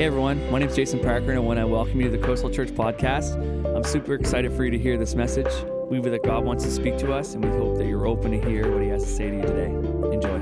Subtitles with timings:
[0.00, 2.24] Hey everyone, my name is Jason Parker, and I want to welcome you to the
[2.24, 3.34] Coastal Church podcast.
[3.76, 5.52] I'm super excited for you to hear this message.
[5.90, 8.30] We believe that God wants to speak to us, and we hope that you're open
[8.30, 9.66] to hear what He has to say to you today.
[10.10, 10.38] Enjoy.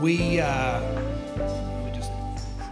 [0.00, 0.80] We, uh,
[1.36, 2.10] let me just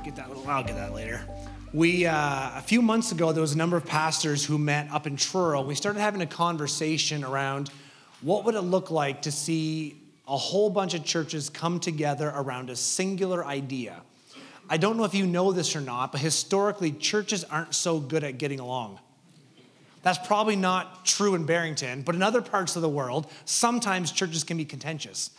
[0.02, 1.24] get that little, I'll get that later.
[1.72, 5.06] We, uh, a few months ago, there was a number of pastors who met up
[5.06, 5.62] in Truro.
[5.62, 7.70] We started having a conversation around
[8.20, 9.94] what would it look like to see
[10.26, 14.02] a whole bunch of churches come together around a singular idea.
[14.72, 18.24] I don't know if you know this or not, but historically, churches aren't so good
[18.24, 18.98] at getting along.
[20.02, 24.44] That's probably not true in Barrington, but in other parts of the world, sometimes churches
[24.44, 25.30] can be contentious.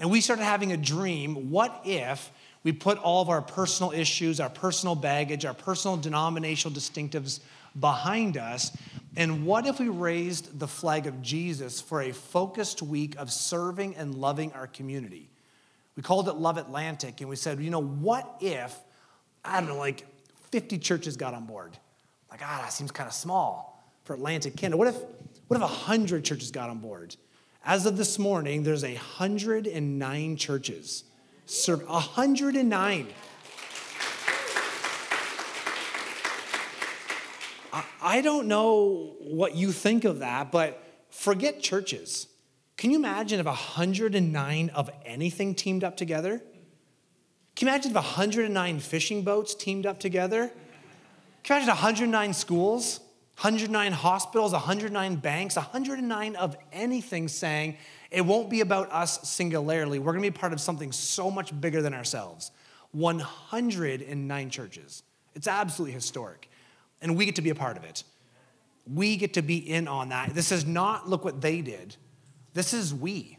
[0.00, 2.32] And we started having a dream what if
[2.64, 7.38] we put all of our personal issues, our personal baggage, our personal denominational distinctives
[7.78, 8.76] behind us?
[9.14, 13.94] And what if we raised the flag of Jesus for a focused week of serving
[13.94, 15.28] and loving our community?
[15.96, 18.74] We called it Love Atlantic, and we said, you know, what if,
[19.44, 20.06] I don't know, like
[20.50, 21.76] 50 churches got on board?
[22.30, 24.78] Like, ah, that seems kind of small for Atlantic Canada.
[24.78, 24.96] What if,
[25.48, 27.16] what if 100 churches got on board?
[27.64, 31.04] As of this morning, there's 109 churches.
[31.46, 33.08] Serve 109.
[38.02, 42.26] I don't know what you think of that, but forget churches.
[42.82, 46.42] Can you imagine if 109 of anything teamed up together?
[47.54, 50.50] Can you imagine if 109 fishing boats teamed up together?
[51.44, 52.98] Can you imagine 109 schools,
[53.36, 57.76] 109 hospitals, 109 banks, 109 of anything saying
[58.10, 60.00] it won't be about us singularly.
[60.00, 62.50] We're going to be part of something so much bigger than ourselves.
[62.90, 65.04] 109 churches.
[65.36, 66.50] It's absolutely historic.
[67.00, 68.02] And we get to be a part of it.
[68.92, 70.34] We get to be in on that.
[70.34, 71.96] This is not look what they did.
[72.54, 73.38] This is we.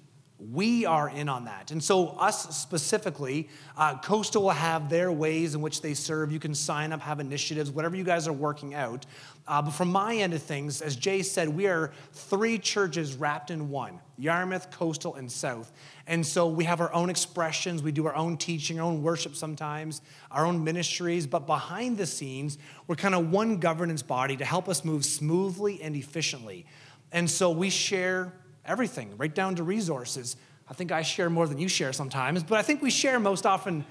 [0.51, 1.71] We are in on that.
[1.71, 3.47] And so, us specifically,
[3.77, 6.33] uh, Coastal will have their ways in which they serve.
[6.33, 9.05] You can sign up, have initiatives, whatever you guys are working out.
[9.47, 13.51] Uh, but from my end of things, as Jay said, we are three churches wrapped
[13.51, 15.71] in one Yarmouth, Coastal, and South.
[16.07, 19.35] And so we have our own expressions, we do our own teaching, our own worship
[19.35, 21.25] sometimes, our own ministries.
[21.25, 22.57] But behind the scenes,
[22.87, 26.65] we're kind of one governance body to help us move smoothly and efficiently.
[27.13, 28.33] And so we share
[28.65, 30.35] everything, right down to resources.
[30.69, 33.45] I think I share more than you share sometimes, but I think we share most
[33.45, 33.85] often.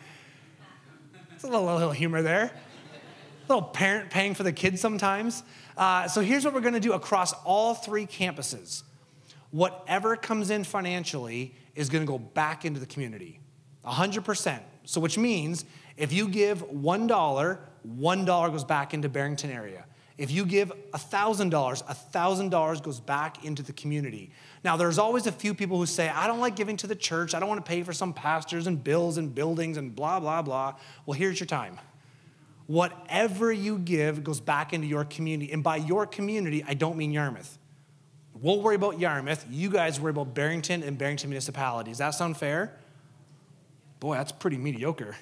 [1.34, 2.44] It's a little, little humor there.
[2.44, 5.42] A little parent paying for the kids sometimes.
[5.76, 8.82] Uh, so here's what we're going to do across all three campuses.
[9.50, 13.40] Whatever comes in financially is going to go back into the community,
[13.84, 14.60] 100%.
[14.84, 15.64] So which means
[15.96, 17.58] if you give $1,
[17.98, 19.84] $1 goes back into Barrington area.
[20.18, 24.30] If you give $1,000, $1,000 goes back into the community.
[24.62, 27.34] Now, there's always a few people who say, I don't like giving to the church.
[27.34, 30.42] I don't want to pay for some pastors and bills and buildings and blah, blah,
[30.42, 30.74] blah.
[31.06, 31.78] Well, here's your time.
[32.66, 35.52] Whatever you give goes back into your community.
[35.52, 37.58] And by your community, I don't mean Yarmouth.
[38.40, 39.46] We'll worry about Yarmouth.
[39.50, 41.90] You guys worry about Barrington and Barrington municipality.
[41.90, 42.76] Does that sound fair?
[44.00, 45.16] Boy, that's pretty mediocre.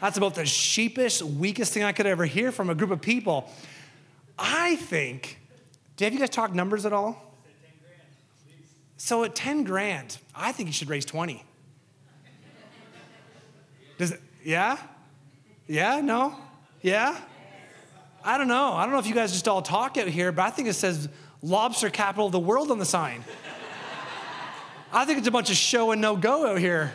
[0.00, 3.50] That's about the sheepish, weakest thing I could ever hear from a group of people.
[4.38, 5.38] I think,
[6.00, 7.34] have you guys talked numbers at all?
[8.96, 11.44] So at 10 grand, I think you should raise 20.
[13.98, 14.78] Does it, yeah?
[15.66, 16.00] Yeah?
[16.00, 16.36] No?
[16.82, 17.18] Yeah?
[18.24, 18.72] I don't know.
[18.72, 20.74] I don't know if you guys just all talk out here, but I think it
[20.74, 21.08] says
[21.42, 23.22] lobster capital of the world on the sign.
[24.92, 26.92] I think it's a bunch of show and no go out here.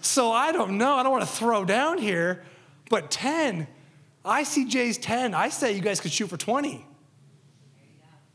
[0.00, 0.94] So I don't know.
[0.94, 2.44] I don't want to throw down here,
[2.90, 3.66] but 10,
[4.24, 5.34] I see Jay's 10.
[5.34, 6.84] I say you guys could shoot for 20.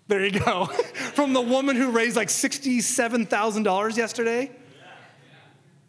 [0.08, 0.66] There you go.
[1.14, 4.52] From the woman who raised like $67,000 yesterday.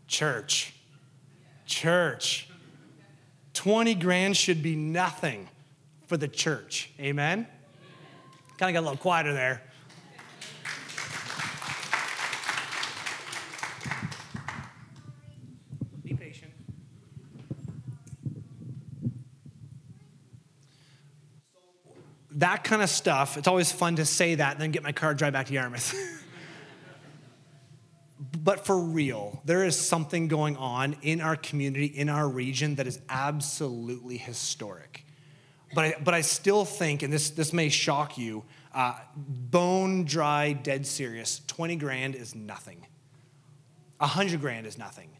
[0.06, 0.74] Church.
[1.66, 2.48] Church.
[3.54, 5.48] 20 grand should be nothing
[6.06, 6.90] for the church.
[7.00, 7.46] Amen?
[8.58, 9.62] Kind of got a little quieter there.
[22.34, 25.14] That kind of stuff, it's always fun to say that and then get my car,
[25.14, 25.94] drive back to Yarmouth.
[28.42, 32.86] but for real, there is something going on in our community, in our region, that
[32.86, 35.04] is absolutely historic.
[35.74, 38.44] But I, but I still think, and this, this may shock you,
[38.74, 42.86] uh, bone dry, dead serious, 20 grand is nothing.
[43.98, 45.10] 100 grand is nothing.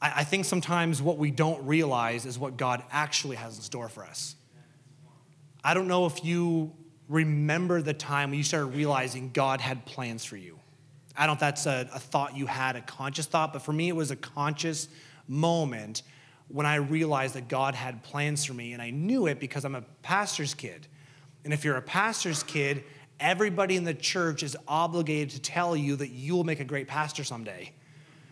[0.00, 3.88] I, I think sometimes what we don't realize is what God actually has in store
[3.88, 4.36] for us.
[5.66, 6.72] I don't know if you
[7.08, 10.60] remember the time when you started realizing God had plans for you.
[11.16, 13.72] I don't know if that's a, a thought you had, a conscious thought, but for
[13.72, 14.86] me, it was a conscious
[15.26, 16.04] moment
[16.46, 18.74] when I realized that God had plans for me.
[18.74, 20.86] And I knew it because I'm a pastor's kid.
[21.42, 22.84] And if you're a pastor's kid,
[23.18, 26.86] everybody in the church is obligated to tell you that you will make a great
[26.86, 27.72] pastor someday.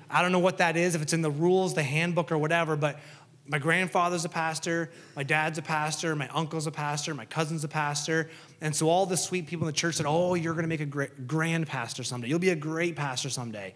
[0.08, 2.76] I don't know what that is, if it's in the rules, the handbook, or whatever,
[2.76, 3.00] but
[3.46, 7.68] my grandfather's a pastor, my dad's a pastor, my uncle's a pastor, my cousin's a
[7.68, 8.30] pastor.
[8.60, 10.80] And so all the sweet people in the church said, Oh, you're going to make
[10.80, 12.28] a great, grand pastor someday.
[12.28, 13.74] You'll be a great pastor someday.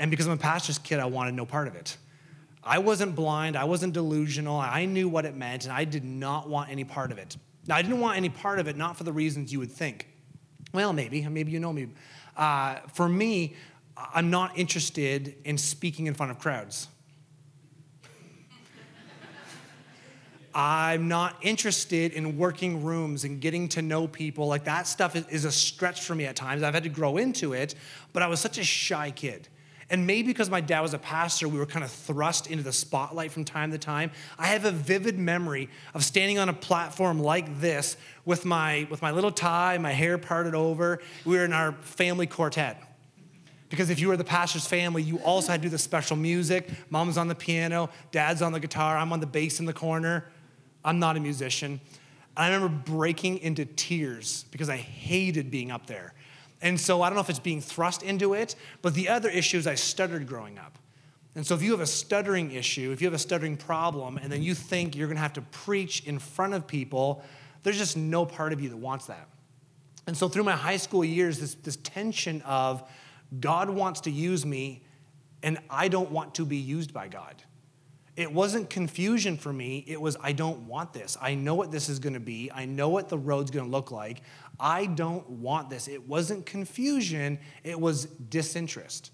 [0.00, 1.96] And because I'm a pastor's kid, I wanted no part of it.
[2.62, 4.58] I wasn't blind, I wasn't delusional.
[4.58, 7.36] I knew what it meant, and I did not want any part of it.
[7.66, 10.08] Now, I didn't want any part of it, not for the reasons you would think.
[10.74, 11.88] Well, maybe, maybe you know me.
[12.36, 13.56] Uh, for me,
[13.96, 16.88] I'm not interested in speaking in front of crowds.
[20.58, 24.48] I'm not interested in working rooms and getting to know people.
[24.48, 26.64] Like that stuff is, a stretch for me at times.
[26.64, 27.76] I've had to grow into it,
[28.12, 29.46] but I was such a shy kid.
[29.88, 32.72] And maybe because my dad was a pastor, we were kind of thrust into the
[32.72, 34.10] spotlight from time to time.
[34.36, 39.00] I have a vivid memory of standing on a platform like this with my, with
[39.00, 40.98] my little tie, my hair parted over.
[41.24, 42.82] We were in our family quartet.
[43.68, 46.68] Because if you were the pastor's family, you also had to do the special music.
[46.90, 50.24] Mom's on the piano, dad's on the guitar, I'm on the bass in the corner.
[50.88, 51.82] I'm not a musician.
[52.34, 56.14] I remember breaking into tears because I hated being up there.
[56.62, 59.58] And so I don't know if it's being thrust into it, but the other issue
[59.58, 60.78] is I stuttered growing up.
[61.34, 64.32] And so if you have a stuttering issue, if you have a stuttering problem, and
[64.32, 67.22] then you think you're gonna have to preach in front of people,
[67.64, 69.28] there's just no part of you that wants that.
[70.06, 72.82] And so through my high school years, this, this tension of
[73.38, 74.82] God wants to use me,
[75.42, 77.34] and I don't want to be used by God.
[78.18, 79.84] It wasn't confusion for me.
[79.86, 81.16] It was, I don't want this.
[81.22, 82.50] I know what this is going to be.
[82.52, 84.22] I know what the road's going to look like.
[84.58, 85.86] I don't want this.
[85.86, 89.12] It wasn't confusion, it was disinterest.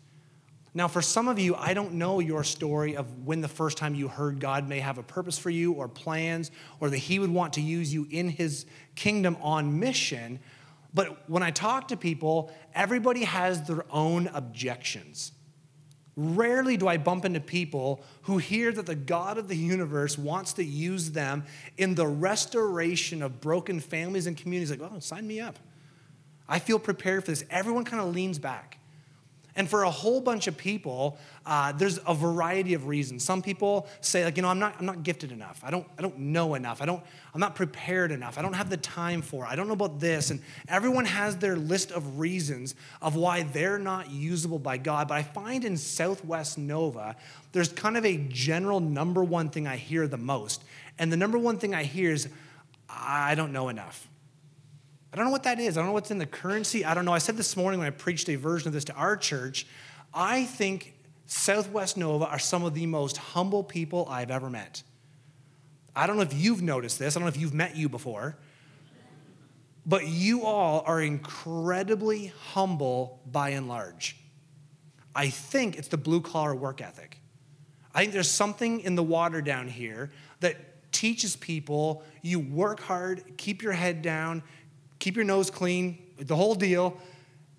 [0.73, 3.95] Now, for some of you, I don't know your story of when the first time
[3.95, 6.51] you heard God may have a purpose for you or plans
[6.81, 8.65] or that He would want to use you in His
[8.95, 10.41] kingdom on mission.
[10.95, 15.33] But when I talk to people, everybody has their own objections.
[16.17, 20.53] Rarely do I bump into people who hear that the God of the universe wants
[20.55, 21.45] to use them
[21.77, 24.71] in the restoration of broken families and communities.
[24.71, 25.59] Like, oh, sign me up.
[26.49, 27.45] I feel prepared for this.
[27.51, 28.79] Everyone kind of leans back.
[29.57, 31.17] And for a whole bunch of people,
[31.47, 33.23] uh, there's a variety of reasons.
[33.23, 35.61] Some people say, like, you know, I'm not, I'm not gifted enough.
[35.63, 36.83] I don't, I don't know enough.
[36.83, 37.03] I don't,
[37.33, 38.37] I'm not prepared enough.
[38.37, 39.49] I don't have the time for it.
[39.49, 40.31] I don't know about this.
[40.31, 45.07] And everyone has their list of reasons of why they're not usable by God.
[45.07, 47.15] But I find in Southwest Nova,
[47.53, 50.65] there's kind of a general number one thing I hear the most.
[50.99, 52.29] And the number one thing I hear is,
[52.89, 54.09] I don't know enough.
[55.15, 55.79] I don't know what that is.
[55.79, 56.85] I don't know what's in the currency.
[56.85, 57.13] I don't know.
[57.13, 59.65] I said this morning when I preached a version of this to our church,
[60.13, 60.93] I think
[61.27, 64.83] Southwest Nova are some of the most humble people I've ever met.
[65.95, 68.37] I don't know if you've noticed this, I don't know if you've met you before,
[69.87, 74.17] but you all are incredibly humble by and large.
[75.15, 77.21] I think it's the blue collar work ethic.
[77.95, 80.11] I think there's something in the water down here
[80.41, 84.43] that teaches people you work hard, keep your head down,
[85.05, 86.97] keep your nose clean, the whole deal.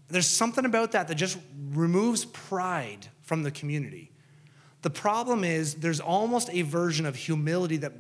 [0.08, 1.38] There's something about that that just
[1.74, 4.12] removes pride from the community.
[4.82, 7.94] The problem is there's almost a version of humility that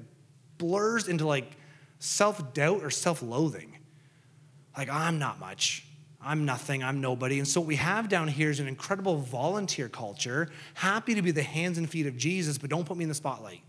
[0.57, 1.57] blurs into like
[1.99, 3.77] self doubt or self loathing.
[4.75, 5.85] Like, I'm not much.
[6.19, 6.83] I'm nothing.
[6.83, 7.37] I'm nobody.
[7.37, 11.29] And so, what we have down here is an incredible volunteer culture, happy to be
[11.29, 13.61] the hands and feet of Jesus, but don't put me in the spotlight.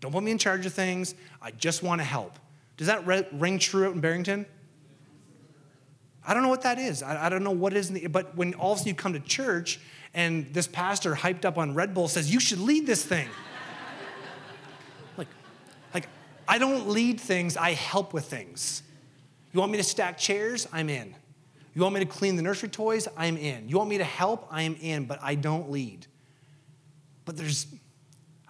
[0.00, 1.16] Don't put me in charge of things.
[1.42, 2.38] I just want to help.
[2.76, 4.46] Does that ring true out in Barrington?
[6.26, 7.02] I don't know what that is.
[7.02, 7.90] I, I don't know what is.
[7.90, 9.78] The, but when all of a sudden you come to church
[10.12, 13.28] and this pastor hyped up on Red Bull says, you should lead this thing.
[15.16, 15.28] like,
[15.94, 16.08] like,
[16.48, 18.82] I don't lead things, I help with things.
[19.52, 20.66] You want me to stack chairs?
[20.72, 21.14] I'm in.
[21.74, 23.06] You want me to clean the nursery toys?
[23.16, 23.68] I'm in.
[23.68, 24.48] You want me to help?
[24.50, 26.06] I am in, but I don't lead.
[27.26, 27.66] But there's,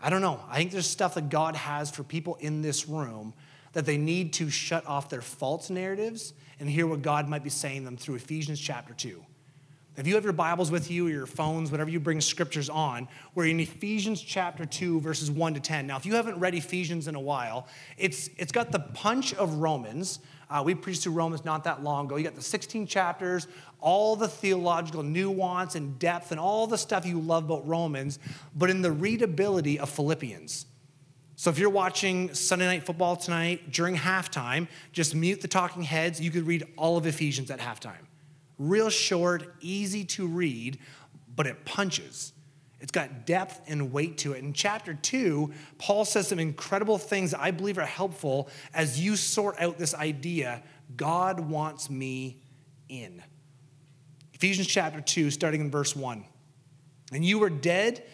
[0.01, 0.41] I don't know.
[0.49, 3.35] I think there's stuff that God has for people in this room
[3.73, 7.51] that they need to shut off their false narratives and hear what God might be
[7.51, 9.23] saying them through Ephesians chapter 2.
[9.97, 13.09] If you have your Bibles with you or your phones, whatever you bring scriptures on,
[13.35, 15.87] we're in Ephesians chapter 2, verses 1 to 10.
[15.87, 19.55] Now, if you haven't read Ephesians in a while, it's, it's got the punch of
[19.55, 20.19] Romans.
[20.51, 22.17] Uh, we preached through Romans not that long ago.
[22.17, 23.49] You got the 16 chapters,
[23.81, 28.19] all the theological nuance and depth, and all the stuff you love about Romans,
[28.55, 30.67] but in the readability of Philippians.
[31.39, 36.19] So if you're watching Sunday Night Football tonight during halftime, just mute the talking heads.
[36.19, 38.07] You could read all of Ephesians at halftime.
[38.59, 40.79] Real short, easy to read,
[41.35, 42.33] but it punches.
[42.81, 44.43] It's got depth and weight to it.
[44.43, 49.61] In chapter two, Paul says some incredible things I believe are helpful as you sort
[49.61, 50.63] out this idea
[50.97, 52.41] God wants me
[52.89, 53.23] in.
[54.33, 56.25] Ephesians chapter 2, starting in verse 1.
[57.13, 58.05] And you were dead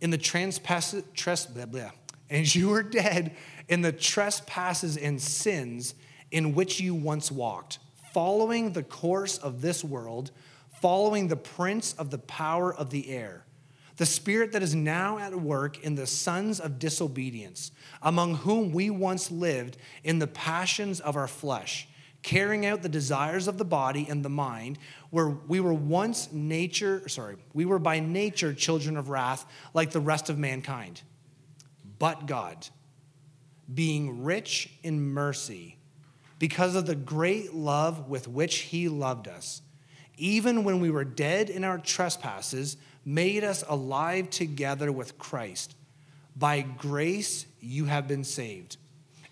[0.00, 1.90] in the trespasses, tres, blah, blah,
[2.32, 3.36] and you were dead
[3.68, 5.94] in the trespasses and sins
[6.30, 7.78] in which you once walked,
[8.14, 10.30] following the course of this world,
[10.80, 13.44] following the prince of the power of the air,
[13.98, 17.70] the spirit that is now at work in the sons of disobedience,
[18.00, 21.86] among whom we once lived in the passions of our flesh
[22.22, 24.78] carrying out the desires of the body and the mind,
[25.10, 29.98] where we were once nature, sorry, we were by nature children of wrath like the
[29.98, 31.02] rest of mankind.
[32.02, 32.66] But God,
[33.72, 35.76] being rich in mercy,
[36.40, 39.62] because of the great love with which he loved us,
[40.16, 45.76] even when we were dead in our trespasses, made us alive together with Christ.
[46.34, 48.78] By grace you have been saved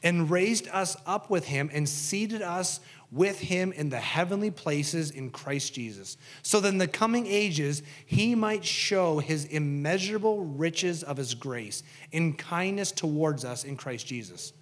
[0.01, 2.79] and raised us up with him and seated us
[3.13, 7.83] with him in the heavenly places in Christ Jesus, so that in the coming ages
[8.07, 14.07] he might show his immeasurable riches of his grace in kindness towards us in Christ
[14.07, 14.53] Jesus.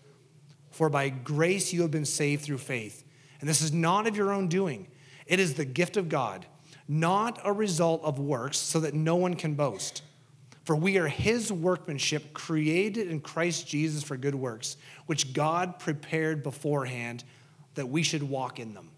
[0.70, 3.04] For by grace you have been saved through faith.
[3.40, 4.88] And this is not of your own doing,
[5.26, 6.46] it is the gift of God,
[6.88, 10.02] not a result of works, so that no one can boast.
[10.64, 14.76] For we are his workmanship, created in Christ Jesus for good works,
[15.06, 17.24] which God prepared beforehand
[17.78, 18.90] that we should walk in them.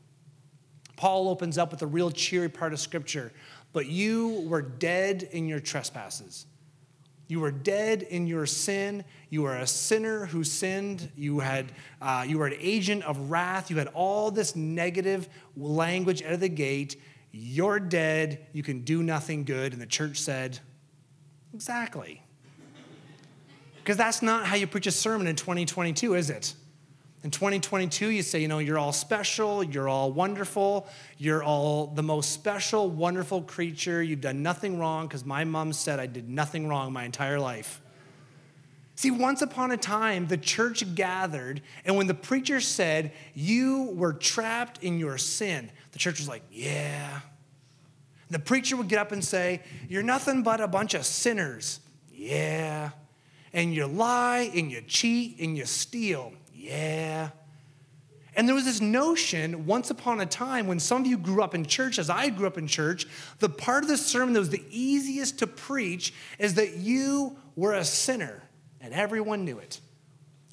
[0.96, 3.32] Paul opens up with a real cheery part of scripture.
[3.72, 6.46] But you were dead in your trespasses.
[7.28, 9.04] You were dead in your sin.
[9.28, 11.10] You were a sinner who sinned.
[11.16, 11.72] You, had,
[12.02, 13.70] uh, you were an agent of wrath.
[13.70, 17.00] You had all this negative language out of the gate.
[17.30, 18.46] You're dead.
[18.52, 19.72] You can do nothing good.
[19.72, 20.58] And the church said,
[21.54, 22.22] Exactly.
[23.78, 26.54] Because that's not how you preach a sermon in 2022, is it?
[27.22, 32.02] In 2022, you say, you know, you're all special, you're all wonderful, you're all the
[32.02, 36.66] most special, wonderful creature, you've done nothing wrong, because my mom said I did nothing
[36.66, 37.82] wrong my entire life.
[38.94, 44.14] See, once upon a time, the church gathered, and when the preacher said, You were
[44.14, 47.20] trapped in your sin, the church was like, Yeah,
[48.30, 51.80] the preacher would get up and say, You're nothing but a bunch of sinners.
[52.14, 52.90] Yeah.
[53.52, 56.32] And you lie and you cheat and you steal.
[56.60, 57.30] Yeah.
[58.36, 61.54] And there was this notion once upon a time when some of you grew up
[61.54, 63.06] in church, as I grew up in church,
[63.38, 67.72] the part of the sermon that was the easiest to preach is that you were
[67.72, 68.42] a sinner
[68.80, 69.80] and everyone knew it.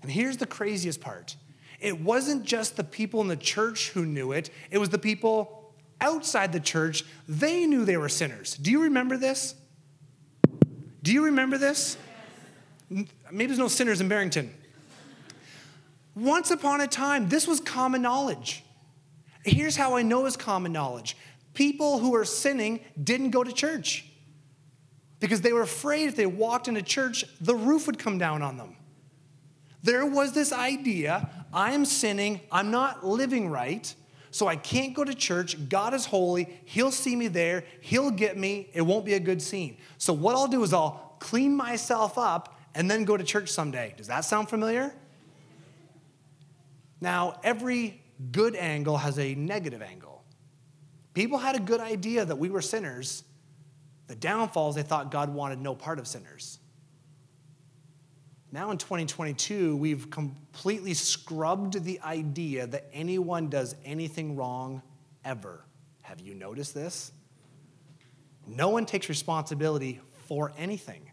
[0.02, 1.36] And here's the craziest part
[1.80, 5.76] it wasn't just the people in the church who knew it, it was the people
[6.02, 8.56] outside the church, they knew they were sinners.
[8.56, 9.54] Do you remember this?
[11.04, 11.98] Do you remember this?
[12.90, 14.54] Maybe there's no sinners in Barrington.
[16.18, 18.64] Once upon a time, this was common knowledge.
[19.46, 21.16] Here's how I know it's common knowledge
[21.54, 24.06] people who are sinning didn't go to church
[25.20, 28.58] because they were afraid if they walked into church, the roof would come down on
[28.58, 28.76] them.
[29.84, 33.94] There was this idea I'm sinning, I'm not living right.
[34.30, 35.70] So I can't go to church.
[35.70, 36.60] God is holy.
[36.66, 37.64] He'll see me there.
[37.82, 38.70] He'll get me.
[38.74, 39.78] It won't be a good scene.
[39.98, 43.96] So what I'll do is I'll clean myself up and then go to church someday.
[43.98, 44.94] Does that sound familiar?
[47.00, 48.02] Now, every
[48.32, 50.24] good angle has a negative angle.
[51.14, 53.24] People had a good idea that we were sinners.
[54.08, 56.60] The downfall is they thought God wanted no part of sinners.
[58.52, 64.82] Now in 2022, we've completely scrubbed the idea that anyone does anything wrong
[65.26, 65.66] ever.
[66.02, 67.12] Have you noticed this?
[68.48, 71.12] No one takes responsibility for anything.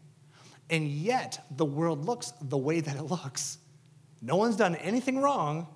[0.71, 3.59] And yet, the world looks the way that it looks.
[4.25, 5.69] No one's done anything wrong,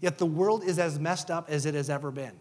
[0.00, 2.32] yet the world is as messed up as it has ever been.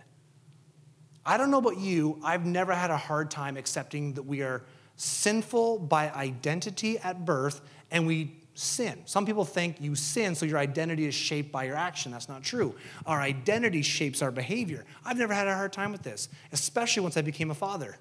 [1.26, 4.64] I don't know about you, I've never had a hard time accepting that we are
[4.96, 9.02] sinful by identity at birth and we sin.
[9.06, 12.12] Some people think you sin so your identity is shaped by your action.
[12.12, 12.76] That's not true.
[13.06, 14.86] Our identity shapes our behavior.
[15.04, 17.98] I've never had a hard time with this, especially once I became a father.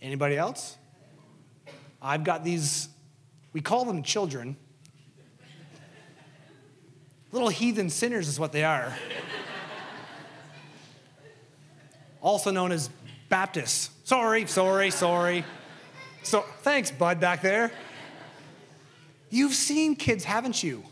[0.00, 0.76] Anybody else?
[2.00, 2.88] I've got these,
[3.52, 4.56] we call them children.
[7.32, 8.96] Little heathen sinners is what they are.
[12.20, 12.90] also known as
[13.28, 13.90] Baptists.
[14.04, 15.44] Sorry, sorry, sorry.
[16.22, 17.70] So thanks, Bud, back there.
[19.30, 20.82] You've seen kids, haven't you?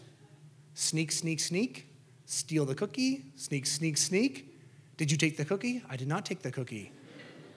[0.74, 1.86] Sneak, sneak, sneak,
[2.26, 4.54] steal the cookie, sneak, sneak, sneak.
[4.98, 5.82] Did you take the cookie?
[5.88, 6.92] I did not take the cookie.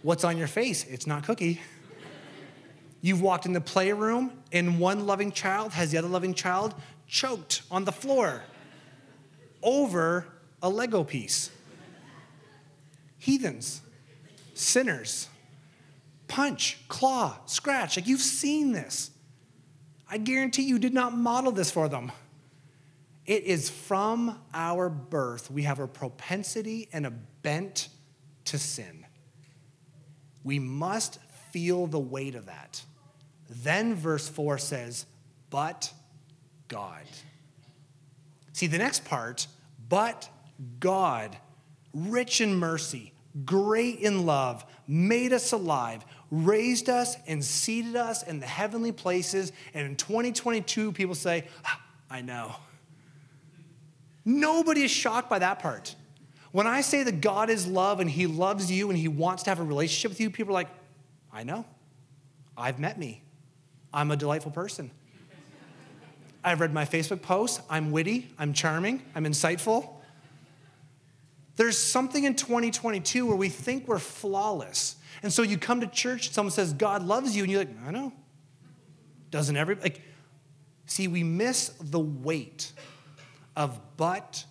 [0.02, 0.86] What's on your face?
[0.86, 1.60] It's not cookie.
[3.02, 6.76] You've walked in the playroom and one loving child has the other loving child
[7.08, 8.44] choked on the floor
[9.64, 10.26] over
[10.62, 11.50] a Lego piece.
[13.18, 13.82] Heathens,
[14.54, 15.28] sinners,
[16.28, 17.98] punch, claw, scratch.
[17.98, 19.12] Like you've seen this.
[20.10, 22.12] I guarantee you did not model this for them.
[23.26, 25.52] It is from our birth.
[25.52, 27.90] We have a propensity and a bent
[28.46, 29.06] to sin.
[30.44, 31.20] We must
[31.52, 32.84] feel the weight of that.
[33.50, 35.06] Then verse 4 says,
[35.50, 35.92] but
[36.68, 37.04] God.
[38.54, 39.48] See, the next part,
[39.88, 40.30] but
[40.80, 41.36] God,
[41.94, 43.14] rich in mercy,
[43.46, 49.52] great in love, made us alive, raised us, and seated us in the heavenly places.
[49.74, 52.56] And in 2022, people say, ah, I know.
[54.26, 55.96] Nobody is shocked by that part.
[56.52, 59.52] When I say that God is love and He loves you and He wants to
[59.52, 60.70] have a relationship with you, people are like,
[61.32, 61.66] I know.
[62.58, 63.24] I've met me.
[63.94, 64.92] I'm a delightful person.
[66.44, 67.62] I've read my Facebook posts.
[67.70, 68.30] I'm witty.
[68.38, 69.02] I'm charming.
[69.14, 69.90] I'm insightful.
[71.56, 74.96] There's something in 2022 where we think we're flawless.
[75.22, 77.92] And so you come to church, someone says, God loves you, and you're like, I
[77.92, 78.14] know.
[79.32, 80.02] Doesn't every like
[80.86, 82.72] see, we miss the weight
[83.56, 84.46] of but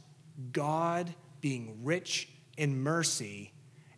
[0.53, 3.53] God being rich in mercy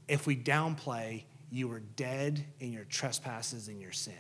[0.09, 4.15] if we downplay you were dead in your trespasses and your sin.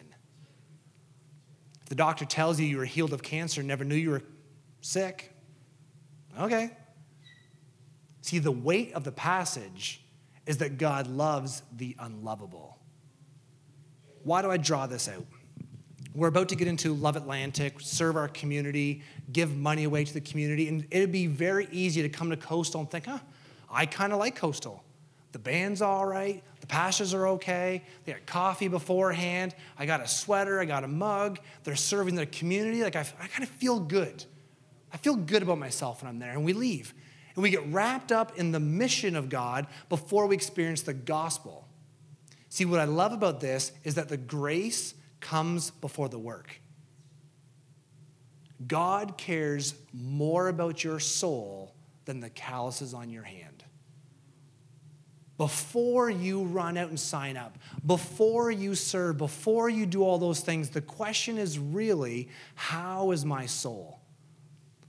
[1.82, 4.22] If the doctor tells you you were healed of cancer, never knew you were
[4.80, 5.32] sick,
[6.38, 6.70] okay.
[8.22, 10.02] See, the weight of the passage
[10.46, 12.78] is that God loves the unlovable.
[14.24, 15.26] Why do I draw this out?
[16.14, 20.20] We're about to get into Love Atlantic, serve our community, give money away to the
[20.20, 23.20] community, and it'd be very easy to come to Coastal and think, huh,
[23.70, 24.82] I kind of like Coastal.
[25.32, 30.60] The band's all right, pastors are okay, they got coffee beforehand, I got a sweater,
[30.60, 32.82] I got a mug, they're serving their community.
[32.82, 34.24] Like, I, I kind of feel good.
[34.92, 36.94] I feel good about myself when I'm there, and we leave.
[37.34, 41.66] And we get wrapped up in the mission of God before we experience the gospel.
[42.48, 46.60] See, what I love about this is that the grace comes before the work.
[48.66, 53.59] God cares more about your soul than the calluses on your hand.
[55.40, 60.40] Before you run out and sign up, before you serve, before you do all those
[60.40, 64.00] things, the question is really, how is my soul?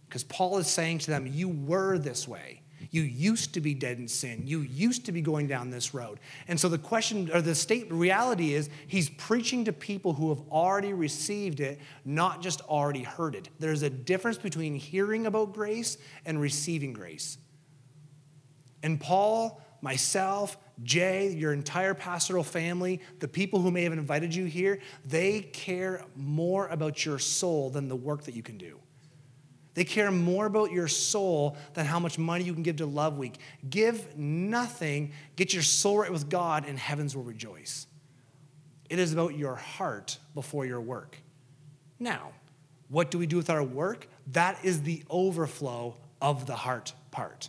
[0.09, 2.63] Because Paul is saying to them, You were this way.
[2.89, 4.41] You used to be dead in sin.
[4.43, 6.19] You used to be going down this road.
[6.49, 10.41] And so the question or the state reality is he's preaching to people who have
[10.51, 13.47] already received it, not just already heard it.
[13.59, 17.37] There's a difference between hearing about grace and receiving grace.
[18.83, 24.45] And Paul, myself, Jay, your entire pastoral family, the people who may have invited you
[24.45, 28.79] here, they care more about your soul than the work that you can do.
[29.73, 33.17] They care more about your soul than how much money you can give to Love
[33.17, 33.37] Week.
[33.69, 37.87] Give nothing, get your soul right with God, and heavens will rejoice.
[38.89, 41.17] It is about your heart before your work.
[41.99, 42.31] Now,
[42.89, 44.07] what do we do with our work?
[44.33, 47.47] That is the overflow of the heart part.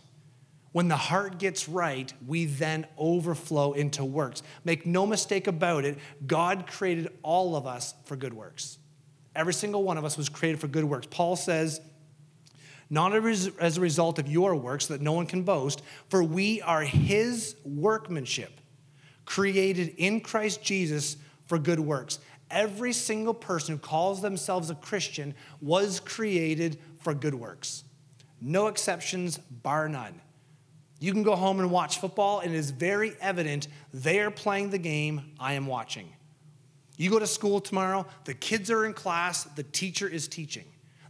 [0.73, 4.43] When the heart gets right, we then overflow into works.
[4.65, 8.79] Make no mistake about it, God created all of us for good works.
[9.35, 11.07] Every single one of us was created for good works.
[11.09, 11.79] Paul says,
[12.89, 16.81] not as a result of your works that no one can boast, for we are
[16.81, 18.59] his workmanship,
[19.25, 22.19] created in Christ Jesus for good works.
[22.51, 27.83] Every single person who calls themselves a Christian was created for good works.
[28.41, 30.19] No exceptions, bar none.
[31.03, 34.69] You can go home and watch football, and it is very evident they are playing
[34.69, 36.07] the game I am watching.
[36.95, 40.63] You go to school tomorrow, the kids are in class, the teacher is teaching.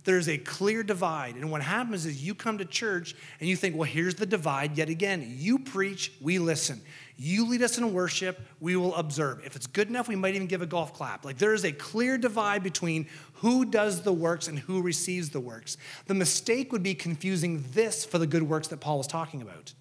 [0.03, 1.35] There's a clear divide.
[1.35, 4.79] And what happens is you come to church and you think, well, here's the divide
[4.79, 5.35] yet again.
[5.37, 6.81] You preach, we listen.
[7.15, 9.45] You lead us in worship, we will observe.
[9.45, 11.23] If it's good enough, we might even give a golf clap.
[11.23, 15.39] Like there is a clear divide between who does the works and who receives the
[15.39, 15.77] works.
[16.07, 19.75] The mistake would be confusing this for the good works that Paul is talking about.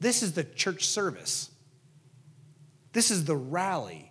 [0.00, 1.50] This is the church service,
[2.92, 4.08] this is the rally.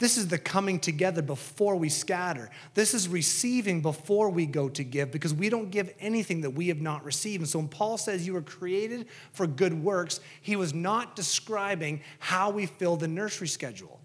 [0.00, 2.48] This is the coming together before we scatter.
[2.72, 6.68] This is receiving before we go to give because we don't give anything that we
[6.68, 7.42] have not received.
[7.42, 12.00] And so when Paul says you were created for good works, he was not describing
[12.18, 14.00] how we fill the nursery schedule,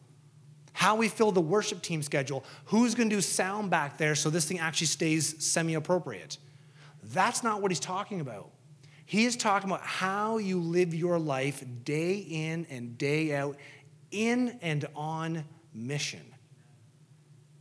[0.74, 4.30] how we fill the worship team schedule, who's going to do sound back there so
[4.30, 6.38] this thing actually stays semi appropriate.
[7.04, 8.50] That's not what he's talking about.
[9.06, 13.58] He is talking about how you live your life day in and day out
[14.12, 16.24] in and on mission.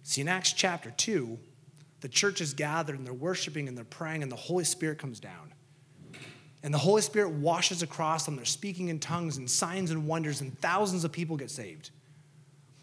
[0.03, 1.39] See, in Acts chapter 2,
[2.01, 5.21] the church is gathered and they're worshiping and they're praying, and the Holy Spirit comes
[5.21, 5.53] down.
[6.63, 8.37] And the Holy Spirit washes across them.
[8.37, 11.91] They're speaking in tongues and signs and wonders, and thousands of people get saved.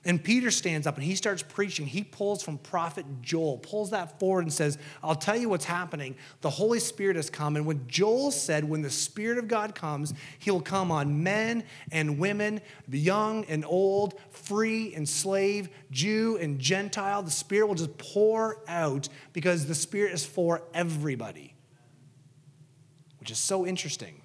[0.04, 1.86] And Peter stands up and he starts preaching.
[1.86, 6.16] He pulls from prophet Joel, pulls that forward and says, I'll tell you what's happening.
[6.42, 7.56] The Holy Spirit has come.
[7.56, 12.18] And when Joel said, when the Spirit of God comes, he'll come on men and
[12.18, 17.22] women, the young and old, free and slave, Jew and Gentile.
[17.22, 21.54] The Spirit will just pour out because the Spirit is for everybody,
[23.20, 24.22] which is so interesting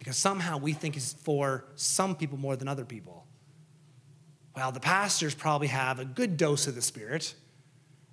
[0.00, 3.25] because somehow we think it's for some people more than other people.
[4.56, 7.34] Well, the pastors probably have a good dose of the Spirit.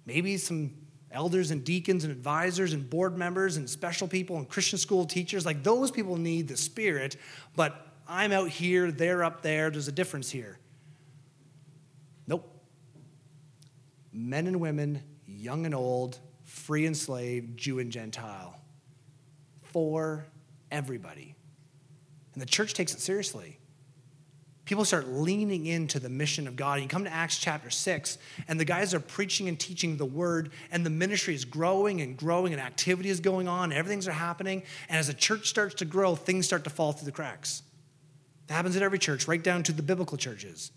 [0.05, 0.73] Maybe some
[1.09, 5.45] elders and deacons and advisors and board members and special people and Christian school teachers,
[5.45, 7.15] like those people need the Spirit,
[7.55, 9.69] but I'm out here, they're up there.
[9.69, 10.59] There's a difference here.
[12.27, 12.45] Nope.
[14.11, 18.59] Men and women, young and old, free and slave, Jew and Gentile.
[19.61, 20.25] For
[20.69, 21.35] everybody.
[22.33, 23.59] And the church takes it seriously
[24.65, 26.81] people start leaning into the mission of God.
[26.81, 30.51] You come to Acts chapter 6, and the guys are preaching and teaching the word,
[30.71, 34.13] and the ministry is growing and growing, and activity is going on, and everything's are
[34.13, 34.63] happening.
[34.87, 37.63] And as the church starts to grow, things start to fall through the cracks.
[38.49, 40.71] It happens at every church, right down to the biblical churches.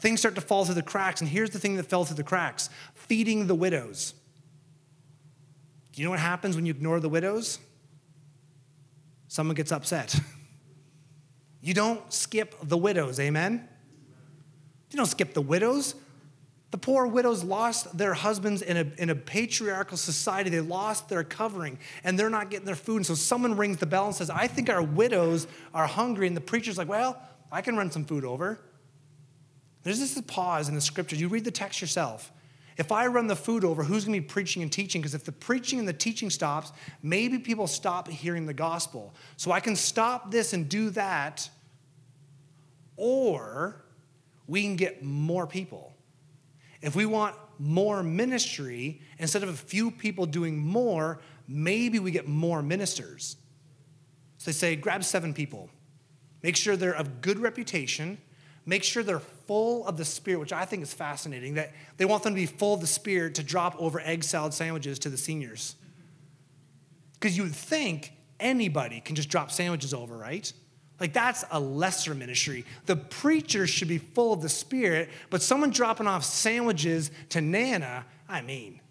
[0.00, 2.24] Things start to fall through the cracks, and here's the thing that fell through the
[2.24, 4.14] cracks feeding the widows.
[5.92, 7.58] Do you know what happens when you ignore the widows?
[9.26, 10.18] Someone gets upset.
[11.60, 13.68] You don't skip the widows, amen?
[14.90, 15.94] You don't skip the widows.
[16.70, 20.50] The poor widows lost their husbands in a, in a patriarchal society.
[20.50, 22.96] They lost their covering and they're not getting their food.
[22.96, 26.26] And so someone rings the bell and says, I think our widows are hungry.
[26.26, 28.60] And the preacher's like, Well, I can run some food over.
[29.82, 31.16] There's this pause in the scripture.
[31.16, 32.30] You read the text yourself.
[32.78, 35.00] If I run the food over, who's going to be preaching and teaching?
[35.02, 39.12] Because if the preaching and the teaching stops, maybe people stop hearing the gospel.
[39.36, 41.50] So I can stop this and do that,
[42.96, 43.84] or
[44.46, 45.92] we can get more people.
[46.80, 52.28] If we want more ministry, instead of a few people doing more, maybe we get
[52.28, 53.36] more ministers.
[54.38, 55.68] So they say, grab seven people.
[56.44, 58.18] Make sure they're of good reputation
[58.68, 62.22] Make sure they're full of the Spirit, which I think is fascinating, that they want
[62.22, 65.16] them to be full of the Spirit to drop over egg salad sandwiches to the
[65.16, 65.74] seniors.
[67.14, 70.52] Because you would think anybody can just drop sandwiches over, right?
[71.00, 72.66] Like that's a lesser ministry.
[72.84, 78.04] The preacher should be full of the Spirit, but someone dropping off sandwiches to Nana,
[78.28, 78.82] I mean,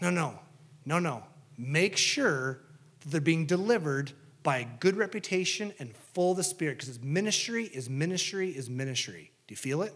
[0.00, 0.38] no, no,
[0.84, 1.24] no, no.
[1.58, 2.60] Make sure
[3.00, 4.12] that they're being delivered
[4.44, 9.32] by a good reputation and full of the Spirit because ministry is ministry is ministry.
[9.48, 9.92] Do you feel it?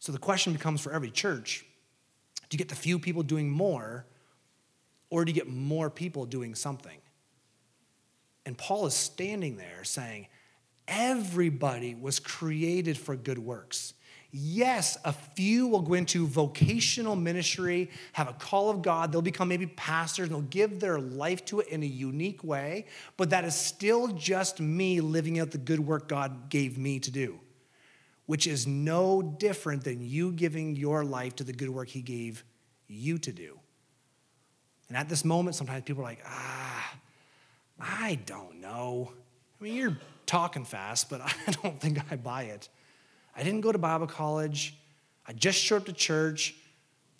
[0.00, 1.64] So the question becomes for every church
[2.50, 4.06] do you get the few people doing more,
[5.10, 6.98] or do you get more people doing something?
[8.46, 10.28] And Paul is standing there saying,
[10.86, 13.94] everybody was created for good works.
[14.36, 19.12] Yes, a few will go into vocational ministry, have a call of God.
[19.12, 22.86] They'll become maybe pastors and they'll give their life to it in a unique way,
[23.16, 27.12] but that is still just me living out the good work God gave me to
[27.12, 27.38] do,
[28.26, 32.42] which is no different than you giving your life to the good work He gave
[32.88, 33.56] you to do.
[34.88, 36.94] And at this moment, sometimes people are like, ah,
[37.78, 39.12] I don't know.
[39.60, 42.68] I mean, you're talking fast, but I don't think I buy it.
[43.36, 44.76] I didn't go to Bible college.
[45.26, 46.54] I just showed up to church.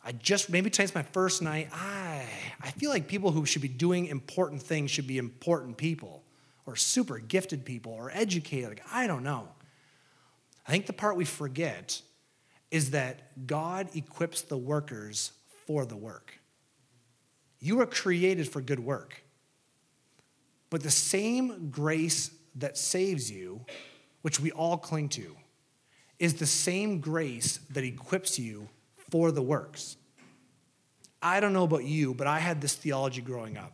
[0.04, 1.68] I just, maybe tonight's my first night.
[1.72, 2.24] I,
[2.60, 6.22] I feel like people who should be doing important things should be important people
[6.66, 8.68] or super gifted people or educated.
[8.68, 9.48] Like, I don't know.
[10.66, 12.00] I think the part we forget
[12.70, 15.32] is that God equips the workers
[15.66, 16.38] for the work.
[17.60, 19.22] You were created for good work.
[20.70, 23.64] But the same grace that saves you,
[24.22, 25.36] which we all cling to,
[26.18, 28.68] is the same grace that equips you
[29.10, 29.96] for the works.
[31.22, 33.72] I don't know about you, but I had this theology growing up.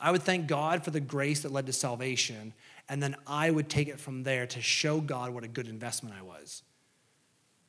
[0.00, 2.52] I would thank God for the grace that led to salvation,
[2.88, 6.14] and then I would take it from there to show God what a good investment
[6.18, 6.62] I was.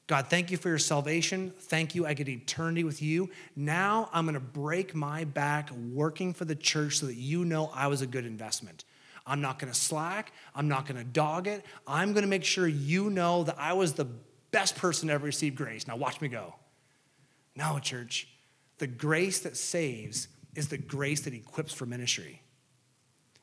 [0.08, 1.52] God, thank you for your salvation.
[1.58, 2.06] Thank you.
[2.06, 3.30] I get eternity with you.
[3.56, 7.72] Now I'm going to break my back working for the church so that you know
[7.74, 8.84] I was a good investment.
[9.26, 10.34] I'm not going to slack.
[10.54, 11.66] I'm not going to dog it.
[11.88, 14.08] I'm going to make sure you know that I was the
[14.52, 15.88] best person to ever receive grace.
[15.88, 16.56] Now, watch me go.
[17.56, 18.28] No, church.
[18.80, 22.42] The grace that saves is the grace that equips for ministry.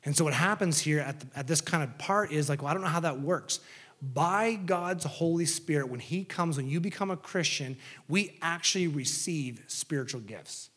[0.05, 2.71] And so, what happens here at, the, at this kind of part is like, well,
[2.71, 3.61] I don't know how that works.
[4.01, 7.77] by God's Holy Spirit, when He comes, when you become a Christian,
[8.09, 10.71] we actually receive spiritual gifts.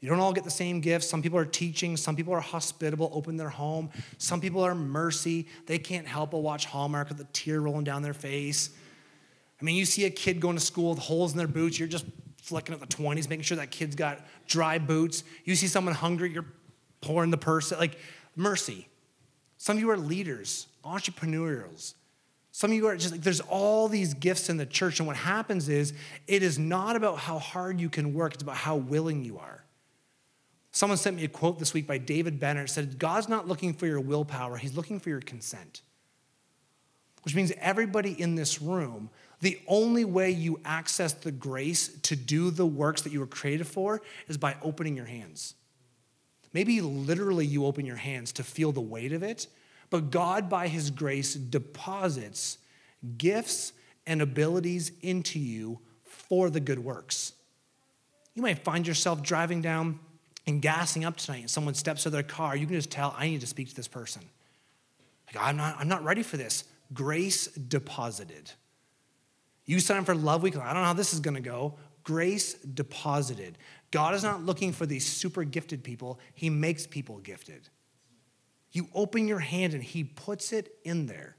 [0.00, 1.08] You don't all get the same gifts.
[1.08, 3.90] Some people are teaching, some people are hospitable, open their home.
[4.16, 5.46] Some people are mercy.
[5.66, 8.70] They can't help but watch Hallmark with a tear rolling down their face.
[9.60, 11.88] I mean, you see a kid going to school with holes in their boots, you're
[11.88, 12.06] just
[12.42, 15.22] flicking at the 20s, making sure that kid's got dry boots.
[15.44, 16.46] You see someone hungry, you're
[17.02, 17.70] pouring the purse.
[17.70, 17.98] Like,
[18.34, 18.88] mercy.
[19.58, 21.94] Some of you are leaders, entrepreneurs.
[22.52, 24.98] Some of you are just like, there's all these gifts in the church.
[24.98, 25.92] And what happens is,
[26.26, 29.62] it is not about how hard you can work, it's about how willing you are.
[30.80, 32.62] Someone sent me a quote this week by David Benner.
[32.62, 35.82] It said, God's not looking for your willpower, He's looking for your consent.
[37.22, 39.10] Which means everybody in this room,
[39.42, 43.66] the only way you access the grace to do the works that you were created
[43.66, 45.54] for is by opening your hands.
[46.54, 49.48] Maybe literally you open your hands to feel the weight of it,
[49.90, 52.56] but God, by His grace, deposits
[53.18, 53.74] gifts
[54.06, 57.34] and abilities into you for the good works.
[58.32, 60.00] You might find yourself driving down
[60.46, 63.28] and gassing up tonight and someone steps to their car, you can just tell, I
[63.28, 64.22] need to speak to this person.
[65.26, 66.64] Like, I'm not, I'm not ready for this.
[66.92, 68.50] Grace deposited.
[69.64, 71.74] You sign up for Love Week, I don't know how this is gonna go.
[72.02, 73.58] Grace deposited.
[73.90, 77.68] God is not looking for these super gifted people, He makes people gifted.
[78.72, 81.36] You open your hand and He puts it in there.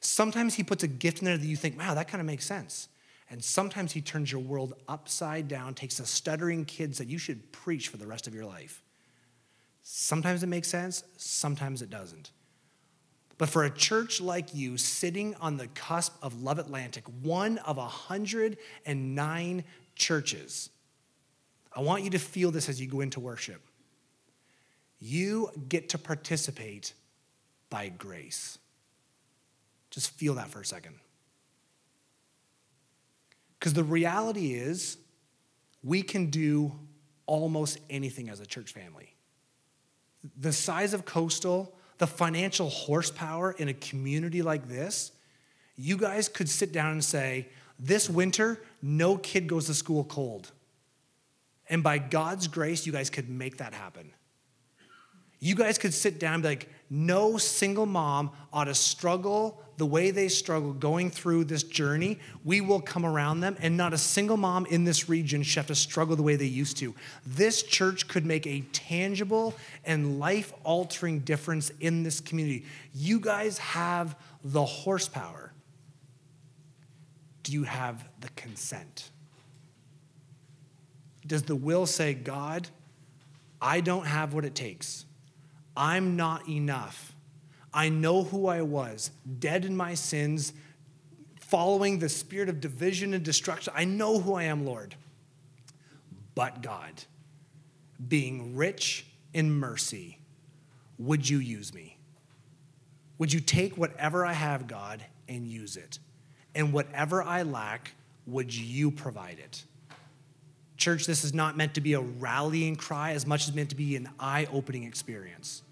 [0.00, 2.46] Sometimes He puts a gift in there that you think, wow, that kind of makes
[2.46, 2.88] sense.
[3.30, 7.52] And sometimes he turns your world upside down, takes the stuttering kids that you should
[7.52, 8.82] preach for the rest of your life.
[9.82, 12.30] Sometimes it makes sense, sometimes it doesn't.
[13.36, 17.76] But for a church like you, sitting on the cusp of Love Atlantic, one of
[17.76, 19.64] 109
[19.94, 20.70] churches,
[21.72, 23.62] I want you to feel this as you go into worship.
[24.98, 26.94] You get to participate
[27.70, 28.58] by grace.
[29.90, 30.96] Just feel that for a second.
[33.58, 34.98] Because the reality is,
[35.82, 36.72] we can do
[37.26, 39.14] almost anything as a church family.
[40.36, 45.12] The size of Coastal, the financial horsepower in a community like this,
[45.76, 50.50] you guys could sit down and say, This winter, no kid goes to school cold.
[51.68, 54.12] And by God's grace, you guys could make that happen.
[55.38, 59.86] You guys could sit down and be like, no single mom ought to struggle the
[59.86, 62.18] way they struggle going through this journey.
[62.44, 65.66] We will come around them, and not a single mom in this region should have
[65.68, 66.94] to struggle the way they used to.
[67.24, 72.64] This church could make a tangible and life altering difference in this community.
[72.92, 75.52] You guys have the horsepower.
[77.44, 79.10] Do you have the consent?
[81.26, 82.68] Does the will say, God,
[83.60, 85.04] I don't have what it takes?
[85.78, 87.14] I'm not enough.
[87.72, 90.52] I know who I was, dead in my sins,
[91.40, 93.72] following the spirit of division and destruction.
[93.76, 94.96] I know who I am, Lord.
[96.34, 97.04] But God,
[98.08, 100.18] being rich in mercy,
[100.98, 101.96] would you use me?
[103.18, 106.00] Would you take whatever I have, God, and use it?
[106.56, 107.92] And whatever I lack,
[108.26, 109.64] would you provide it?
[110.76, 113.76] Church, this is not meant to be a rallying cry as much as meant to
[113.76, 115.62] be an eye opening experience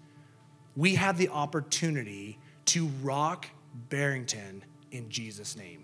[0.77, 3.47] we have the opportunity to rock
[3.89, 5.83] Barrington in Jesus' name.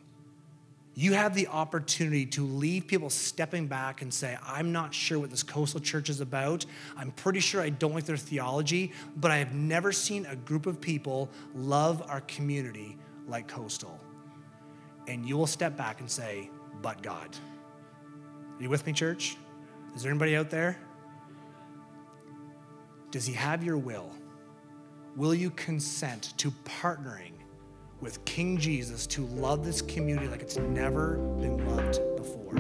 [0.96, 5.32] You have the opportunity to leave people stepping back and say, I'm not sure what
[5.32, 6.68] this coastal church is about.
[6.96, 10.68] I'm pretty sure I don't like their theology, but I have never seen a group
[10.68, 12.96] of people love our community
[13.28, 14.00] like coastal.
[15.08, 16.52] And you will step back and say,
[16.84, 17.36] But God.
[18.60, 19.36] Are you with me, church?
[19.96, 20.78] Is there anybody out there?
[23.10, 24.12] Does he have your will?
[25.16, 27.34] Will you consent to partnering
[28.02, 32.54] with King Jesus to love this community like it's never been loved before?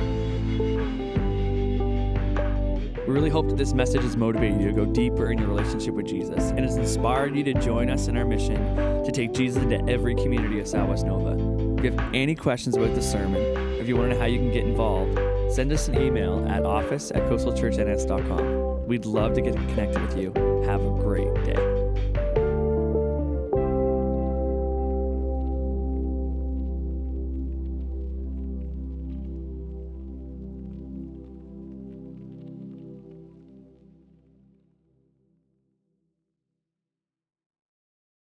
[3.05, 5.93] We really hope that this message has motivated you to go deeper in your relationship
[5.93, 8.55] with Jesus and has inspired you to join us in our mission
[9.03, 11.33] to take Jesus into every community of Southwest Nova.
[11.79, 13.41] If you have any questions about the sermon,
[13.79, 15.19] if you want to know how you can get involved,
[15.51, 18.87] send us an email at office at coastalchurchns.com.
[18.87, 20.31] We'd love to get connected with you.
[20.65, 21.72] Have a great day.